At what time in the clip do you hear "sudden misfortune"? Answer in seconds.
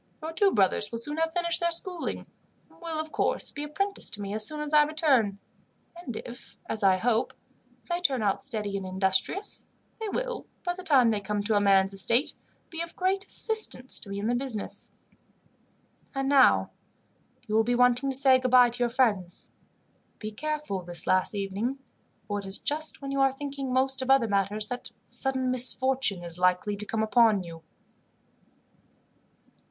25.05-26.23